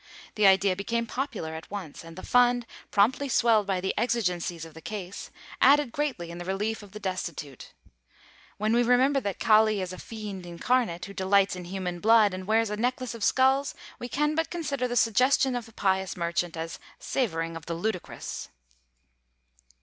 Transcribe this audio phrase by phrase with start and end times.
[0.33, 4.73] The idea became popular at once; and the fund, promptly swelled by the exigencies of
[4.73, 5.29] the case,
[5.61, 7.71] aided greatly in the relief of the destitute.
[8.57, 12.47] When we remember that Kali is a fiend incarnate, who delights in human blood, and
[12.47, 16.57] wears a necklace of skulls, we can but consider the suggestion of the pious merchant
[16.57, 18.49] as savoring of the ludicrous.